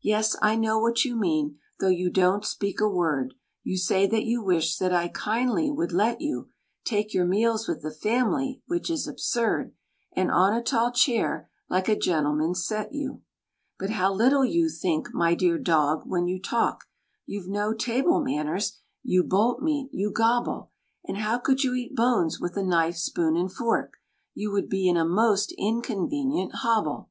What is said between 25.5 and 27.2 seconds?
inconvenient hobble.